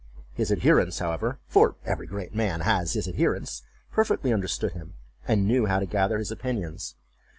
[0.33, 3.61] His adherents, however (for every great man has his adherents),
[3.91, 4.95] perfectly understood him,
[5.27, 6.95] and knew how to gather his opinions.